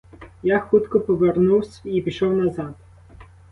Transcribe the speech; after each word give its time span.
Я 0.43 0.59
хутко 0.59 0.99
повернувсь 0.99 1.81
і 1.85 2.01
пішов 2.01 2.33
назад. 2.33 2.75